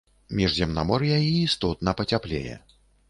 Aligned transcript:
Міжземнамор'я 0.37 1.17
і 1.17 1.29
істотна 1.49 1.93
пацяплее. 2.01 2.57